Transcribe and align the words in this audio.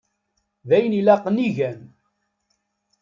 D 0.67 0.69
ayen 0.75 0.97
ilaqen 0.99 1.37
i 1.47 1.49
gan. 1.57 1.79